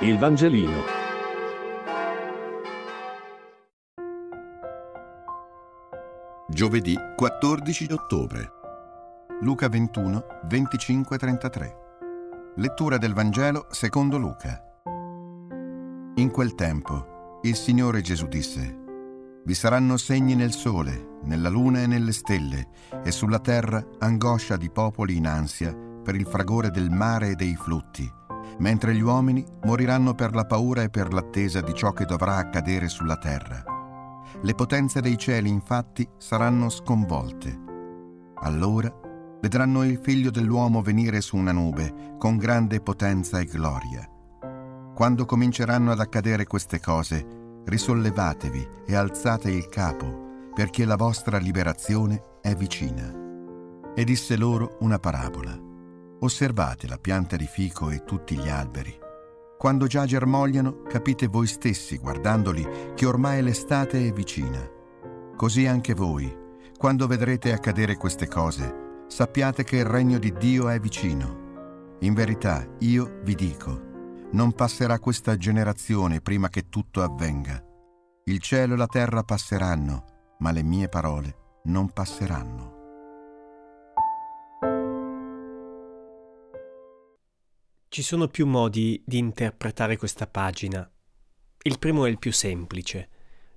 Il 0.00 0.18
Vangelino. 0.18 0.82
Giovedì 6.50 6.94
14 7.16 7.92
ottobre. 7.92 8.52
Luca 9.40 9.70
21, 9.70 10.26
25-33. 10.48 11.76
Lettura 12.56 12.98
del 12.98 13.14
Vangelo 13.14 13.68
secondo 13.70 14.18
Luca. 14.18 14.62
In 16.16 16.30
quel 16.30 16.54
tempo 16.54 17.38
il 17.40 17.56
Signore 17.56 18.02
Gesù 18.02 18.26
disse, 18.26 18.78
Vi 19.44 19.54
saranno 19.54 19.96
segni 19.96 20.34
nel 20.34 20.52
sole, 20.52 21.20
nella 21.22 21.48
luna 21.48 21.80
e 21.80 21.86
nelle 21.86 22.12
stelle, 22.12 22.68
e 23.02 23.10
sulla 23.10 23.38
terra 23.38 23.82
angoscia 24.00 24.58
di 24.58 24.68
popoli 24.68 25.16
in 25.16 25.26
ansia 25.26 25.74
per 25.74 26.14
il 26.14 26.26
fragore 26.26 26.70
del 26.70 26.90
mare 26.90 27.30
e 27.30 27.34
dei 27.34 27.56
flutti 27.56 28.24
mentre 28.58 28.94
gli 28.94 29.00
uomini 29.00 29.44
moriranno 29.64 30.14
per 30.14 30.34
la 30.34 30.44
paura 30.44 30.82
e 30.82 30.88
per 30.88 31.12
l'attesa 31.12 31.60
di 31.60 31.74
ciò 31.74 31.92
che 31.92 32.04
dovrà 32.04 32.36
accadere 32.36 32.88
sulla 32.88 33.16
terra. 33.16 33.62
Le 34.42 34.54
potenze 34.54 35.00
dei 35.00 35.16
cieli 35.16 35.48
infatti 35.48 36.08
saranno 36.18 36.68
sconvolte. 36.68 37.64
Allora 38.40 38.92
vedranno 39.40 39.84
il 39.84 39.98
figlio 40.02 40.30
dell'uomo 40.30 40.82
venire 40.82 41.20
su 41.20 41.36
una 41.36 41.52
nube 41.52 42.14
con 42.18 42.36
grande 42.36 42.80
potenza 42.80 43.38
e 43.38 43.44
gloria. 43.44 44.08
Quando 44.94 45.26
cominceranno 45.26 45.92
ad 45.92 46.00
accadere 46.00 46.46
queste 46.46 46.80
cose, 46.80 47.62
risollevatevi 47.66 48.68
e 48.86 48.94
alzate 48.94 49.50
il 49.50 49.68
capo, 49.68 50.50
perché 50.54 50.84
la 50.84 50.96
vostra 50.96 51.38
liberazione 51.38 52.38
è 52.40 52.54
vicina. 52.54 53.12
E 53.94 54.04
disse 54.04 54.36
loro 54.36 54.76
una 54.80 54.98
parabola. 54.98 55.65
Osservate 56.20 56.88
la 56.88 56.96
pianta 56.96 57.36
di 57.36 57.46
fico 57.46 57.90
e 57.90 58.02
tutti 58.04 58.36
gli 58.36 58.48
alberi. 58.48 58.96
Quando 59.58 59.86
già 59.86 60.06
germogliano, 60.06 60.82
capite 60.82 61.26
voi 61.26 61.46
stessi, 61.46 61.98
guardandoli, 61.98 62.92
che 62.94 63.06
ormai 63.06 63.42
l'estate 63.42 64.06
è 64.06 64.12
vicina. 64.12 64.66
Così 65.36 65.66
anche 65.66 65.92
voi, 65.92 66.34
quando 66.78 67.06
vedrete 67.06 67.52
accadere 67.52 67.96
queste 67.96 68.28
cose, 68.28 69.04
sappiate 69.08 69.64
che 69.64 69.76
il 69.76 69.84
regno 69.84 70.18
di 70.18 70.32
Dio 70.32 70.68
è 70.68 70.78
vicino. 70.80 71.96
In 72.00 72.14
verità, 72.14 72.66
io 72.80 73.20
vi 73.22 73.34
dico, 73.34 73.80
non 74.32 74.52
passerà 74.52 74.98
questa 74.98 75.36
generazione 75.36 76.20
prima 76.20 76.48
che 76.48 76.68
tutto 76.68 77.02
avvenga. 77.02 77.62
Il 78.24 78.40
cielo 78.40 78.74
e 78.74 78.76
la 78.76 78.86
terra 78.86 79.22
passeranno, 79.22 80.04
ma 80.38 80.50
le 80.50 80.62
mie 80.62 80.88
parole 80.88 81.60
non 81.64 81.90
passeranno. 81.90 82.75
Ci 87.96 88.02
sono 88.02 88.28
più 88.28 88.46
modi 88.46 89.02
di 89.06 89.16
interpretare 89.16 89.96
questa 89.96 90.26
pagina. 90.26 90.86
Il 91.62 91.78
primo 91.78 92.04
è 92.04 92.10
il 92.10 92.18
più 92.18 92.30
semplice. 92.30 93.08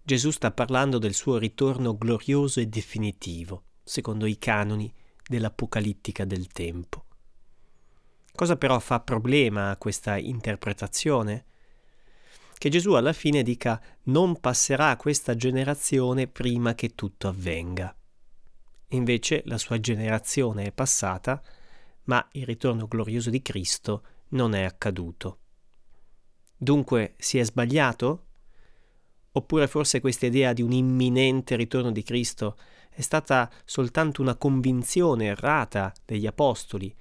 Gesù 0.00 0.30
sta 0.30 0.52
parlando 0.52 0.98
del 0.98 1.12
suo 1.12 1.38
ritorno 1.38 1.98
glorioso 1.98 2.60
e 2.60 2.66
definitivo, 2.66 3.64
secondo 3.82 4.26
i 4.26 4.38
canoni 4.38 4.94
dell'apocalittica 5.26 6.24
del 6.24 6.46
tempo. 6.46 7.06
Cosa 8.32 8.54
però 8.54 8.78
fa 8.78 9.00
problema 9.00 9.70
a 9.70 9.76
questa 9.76 10.16
interpretazione? 10.16 11.46
Che 12.56 12.68
Gesù 12.68 12.92
alla 12.92 13.12
fine 13.12 13.42
dica 13.42 13.82
non 14.04 14.38
passerà 14.38 14.94
questa 14.94 15.34
generazione 15.34 16.28
prima 16.28 16.76
che 16.76 16.94
tutto 16.94 17.26
avvenga. 17.26 17.92
Invece 18.90 19.42
la 19.46 19.58
sua 19.58 19.80
generazione 19.80 20.66
è 20.66 20.70
passata, 20.70 21.42
ma 22.04 22.24
il 22.34 22.46
ritorno 22.46 22.86
glorioso 22.86 23.30
di 23.30 23.42
Cristo 23.42 24.04
non 24.30 24.54
è 24.54 24.62
accaduto. 24.62 25.38
Dunque 26.56 27.14
si 27.18 27.38
è 27.38 27.44
sbagliato? 27.44 28.24
Oppure 29.32 29.68
forse 29.68 30.00
questa 30.00 30.26
idea 30.26 30.52
di 30.52 30.62
un 30.62 30.72
imminente 30.72 31.54
ritorno 31.54 31.92
di 31.92 32.02
Cristo 32.02 32.56
è 32.90 33.00
stata 33.00 33.48
soltanto 33.64 34.22
una 34.22 34.34
convinzione 34.34 35.26
errata 35.26 35.92
degli 36.04 36.26
apostoli, 36.26 36.92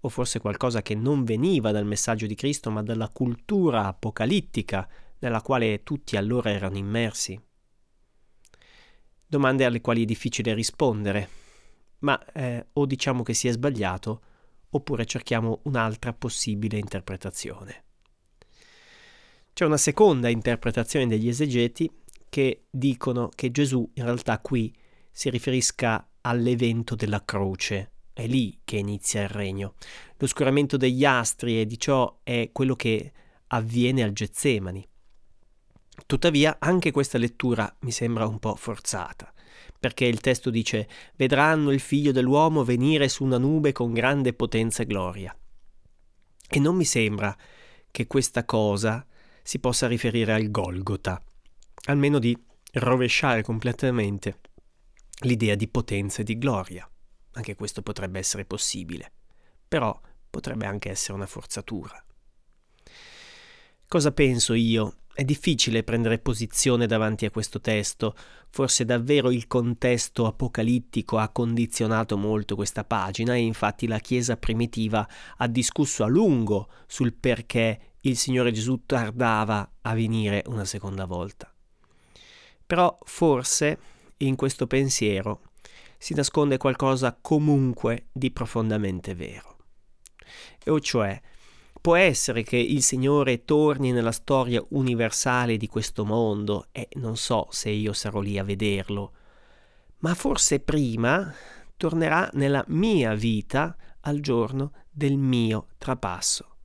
o 0.00 0.08
forse 0.08 0.38
qualcosa 0.38 0.82
che 0.82 0.94
non 0.94 1.24
veniva 1.24 1.70
dal 1.70 1.84
messaggio 1.84 2.26
di 2.26 2.34
Cristo 2.34 2.70
ma 2.70 2.82
dalla 2.82 3.08
cultura 3.08 3.86
apocalittica 3.86 4.88
nella 5.18 5.42
quale 5.42 5.82
tutti 5.82 6.16
allora 6.16 6.50
erano 6.50 6.76
immersi? 6.76 7.38
Domande 9.26 9.64
alle 9.64 9.80
quali 9.80 10.02
è 10.02 10.06
difficile 10.06 10.54
rispondere, 10.54 11.28
ma 12.00 12.22
eh, 12.32 12.66
o 12.72 12.86
diciamo 12.86 13.22
che 13.22 13.34
si 13.34 13.48
è 13.48 13.52
sbagliato, 13.52 14.22
oppure 14.74 15.06
cerchiamo 15.06 15.60
un'altra 15.64 16.12
possibile 16.12 16.78
interpretazione. 16.78 17.82
C'è 19.52 19.64
una 19.64 19.76
seconda 19.76 20.28
interpretazione 20.28 21.06
degli 21.06 21.28
esegeti 21.28 21.90
che 22.28 22.64
dicono 22.70 23.28
che 23.28 23.50
Gesù 23.50 23.88
in 23.94 24.04
realtà 24.04 24.40
qui 24.40 24.74
si 25.10 25.30
riferisca 25.30 26.08
all'evento 26.22 26.96
della 26.96 27.24
croce. 27.24 27.92
È 28.12 28.26
lì 28.26 28.60
che 28.64 28.76
inizia 28.76 29.22
il 29.22 29.28
regno. 29.28 29.74
L'oscuramento 30.16 30.76
degli 30.76 31.04
astri 31.04 31.60
e 31.60 31.66
di 31.66 31.78
ciò 31.78 32.20
è 32.22 32.50
quello 32.52 32.74
che 32.74 33.12
avviene 33.48 34.02
al 34.02 34.12
Getsemani. 34.12 34.86
Tuttavia 36.06 36.56
anche 36.58 36.90
questa 36.90 37.18
lettura 37.18 37.72
mi 37.80 37.92
sembra 37.92 38.26
un 38.26 38.40
po' 38.40 38.56
forzata 38.56 39.33
perché 39.78 40.04
il 40.04 40.20
testo 40.20 40.50
dice 40.50 40.88
vedranno 41.16 41.70
il 41.70 41.80
figlio 41.80 42.12
dell'uomo 42.12 42.64
venire 42.64 43.08
su 43.08 43.24
una 43.24 43.38
nube 43.38 43.72
con 43.72 43.92
grande 43.92 44.32
potenza 44.32 44.82
e 44.82 44.86
gloria. 44.86 45.36
E 46.48 46.58
non 46.58 46.76
mi 46.76 46.84
sembra 46.84 47.36
che 47.90 48.06
questa 48.06 48.44
cosa 48.44 49.06
si 49.42 49.58
possa 49.58 49.86
riferire 49.86 50.32
al 50.32 50.50
Golgota, 50.50 51.22
almeno 51.86 52.18
di 52.18 52.36
rovesciare 52.72 53.42
completamente 53.42 54.40
l'idea 55.20 55.54
di 55.54 55.68
potenza 55.68 56.22
e 56.22 56.24
di 56.24 56.38
gloria. 56.38 56.88
Anche 57.32 57.54
questo 57.54 57.82
potrebbe 57.82 58.18
essere 58.18 58.44
possibile, 58.44 59.12
però 59.66 59.98
potrebbe 60.30 60.66
anche 60.66 60.90
essere 60.90 61.14
una 61.14 61.26
forzatura. 61.26 62.02
Cosa 63.86 64.12
penso 64.12 64.54
io 64.54 64.96
è 65.14 65.22
difficile 65.22 65.84
prendere 65.84 66.18
posizione 66.18 66.86
davanti 66.86 67.24
a 67.24 67.30
questo 67.30 67.60
testo, 67.60 68.16
forse 68.50 68.84
davvero 68.84 69.30
il 69.30 69.46
contesto 69.46 70.26
apocalittico 70.26 71.18
ha 71.18 71.28
condizionato 71.28 72.16
molto 72.18 72.56
questa 72.56 72.82
pagina 72.82 73.34
e 73.34 73.38
infatti 73.38 73.86
la 73.86 74.00
Chiesa 74.00 74.36
primitiva 74.36 75.08
ha 75.36 75.46
discusso 75.46 76.02
a 76.02 76.08
lungo 76.08 76.68
sul 76.86 77.14
perché 77.14 77.92
il 78.00 78.16
Signore 78.16 78.50
Gesù 78.50 78.82
tardava 78.84 79.76
a 79.82 79.94
venire 79.94 80.42
una 80.46 80.64
seconda 80.64 81.04
volta. 81.04 81.52
Però 82.66 82.98
forse 83.04 83.78
in 84.18 84.34
questo 84.34 84.66
pensiero 84.66 85.42
si 85.96 86.14
nasconde 86.14 86.56
qualcosa 86.56 87.16
comunque 87.20 88.08
di 88.10 88.32
profondamente 88.32 89.14
vero, 89.14 89.56
e 90.64 90.80
cioè 90.80 91.20
Può 91.84 91.96
essere 91.96 92.44
che 92.44 92.56
il 92.56 92.82
Signore 92.82 93.44
torni 93.44 93.92
nella 93.92 94.10
storia 94.10 94.64
universale 94.70 95.58
di 95.58 95.66
questo 95.66 96.06
mondo 96.06 96.68
e 96.72 96.88
non 96.94 97.18
so 97.18 97.48
se 97.50 97.68
io 97.68 97.92
sarò 97.92 98.20
lì 98.20 98.38
a 98.38 98.42
vederlo, 98.42 99.12
ma 99.98 100.14
forse 100.14 100.60
prima 100.60 101.30
tornerà 101.76 102.30
nella 102.32 102.64
mia 102.68 103.12
vita 103.12 103.76
al 104.00 104.20
giorno 104.20 104.72
del 104.90 105.18
mio 105.18 105.66
trapasso. 105.76 106.56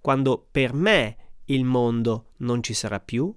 Quando 0.00 0.44
per 0.50 0.72
me 0.72 1.16
il 1.44 1.62
mondo 1.62 2.32
non 2.38 2.64
ci 2.64 2.74
sarà 2.74 2.98
più 2.98 3.32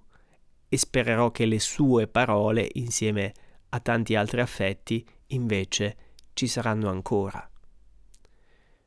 e 0.67 0.75
spererò 0.75 1.29
che 1.29 1.45
le 1.45 1.59
sue 1.59 2.07
parole, 2.07 2.67
insieme 2.73 3.31
a 3.69 3.79
tanti 3.79 4.15
altri 4.15 4.41
affetti, 4.41 5.07
invece 5.27 5.97
ci 6.33 6.47
saranno 6.47 6.89
ancora. 6.89 7.47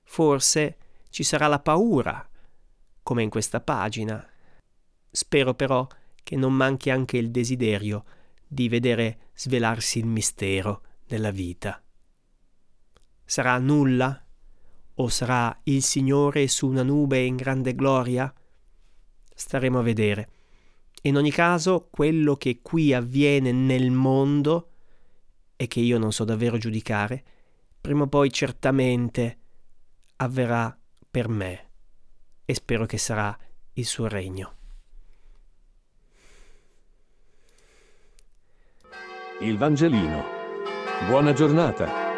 Forse 0.02 0.76
ci 1.10 1.22
sarà 1.22 1.46
la 1.46 1.60
paura, 1.60 2.26
come 3.02 3.22
in 3.22 3.28
questa 3.28 3.60
pagina. 3.60 4.26
Spero 5.10 5.54
però 5.54 5.86
che 6.22 6.36
non 6.36 6.54
manchi 6.54 6.90
anche 6.90 7.18
il 7.18 7.30
desiderio 7.30 8.04
di 8.46 8.68
vedere 8.68 9.30
svelarsi 9.34 9.98
il 9.98 10.06
mistero 10.06 10.82
della 11.06 11.30
vita. 11.30 11.82
Sarà 13.24 13.58
nulla? 13.58 14.24
O 14.94 15.08
sarà 15.08 15.58
il 15.64 15.82
Signore 15.82 16.46
su 16.48 16.68
una 16.68 16.82
nube 16.82 17.22
in 17.24 17.36
grande 17.36 17.74
gloria? 17.74 18.32
Staremo 19.34 19.78
a 19.78 19.82
vedere. 19.82 20.28
In 21.02 21.16
ogni 21.16 21.30
caso, 21.30 21.88
quello 21.90 22.36
che 22.36 22.60
qui 22.60 22.92
avviene 22.92 23.52
nel 23.52 23.90
mondo 23.90 24.72
e 25.56 25.66
che 25.66 25.80
io 25.80 25.98
non 25.98 26.12
so 26.12 26.24
davvero 26.24 26.58
giudicare, 26.58 27.24
prima 27.80 28.02
o 28.02 28.08
poi 28.08 28.30
certamente 28.30 29.38
avverrà 30.16 30.79
per 31.10 31.28
me 31.28 31.68
e 32.44 32.54
spero 32.54 32.86
che 32.86 32.98
sarà 32.98 33.36
il 33.74 33.84
suo 33.84 34.06
regno. 34.06 34.56
Il 39.40 39.56
Vangelino. 39.56 40.24
Buona 41.06 41.32
giornata. 41.32 42.09